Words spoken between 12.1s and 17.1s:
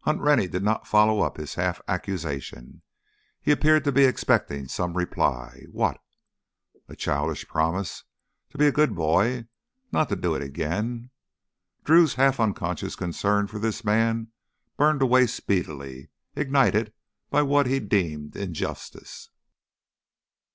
half unconscious concern for this man burned away speedily, ignited